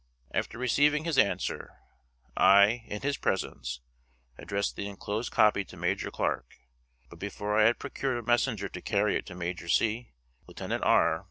[0.33, 1.77] After receiving his answer,
[2.35, 3.81] I, in his presence,
[4.35, 6.55] addressed the enclosed copy to Major Clark;
[7.11, 10.13] but before I had procured a messenger to carry it to Major C.,
[10.47, 11.19] Lieutenant R.